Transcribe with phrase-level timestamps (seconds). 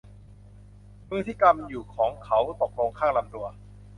[1.09, 3.45] มือที่กำอยู่ของเขาตกลงข้างลำตัว